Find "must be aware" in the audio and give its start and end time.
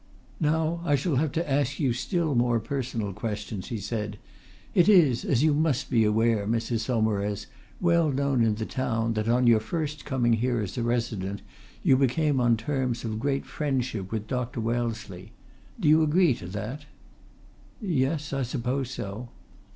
5.53-6.47